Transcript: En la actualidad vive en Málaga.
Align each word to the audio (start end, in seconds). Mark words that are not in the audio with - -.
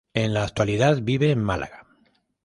En 0.15 0.33
la 0.33 0.41
actualidad 0.41 0.97
vive 1.03 1.29
en 1.29 1.43
Málaga. 1.43 1.85